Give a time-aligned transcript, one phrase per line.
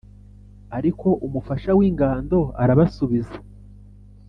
[0.77, 3.37] Ariko umufasha w’ingando arabasubiza